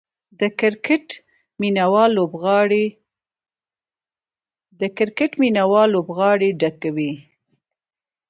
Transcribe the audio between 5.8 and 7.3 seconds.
لوبغالي ډکوي.